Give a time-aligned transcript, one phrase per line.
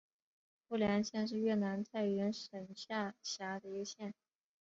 [0.67, 4.15] 富良县是越南太原省下辖的一个县。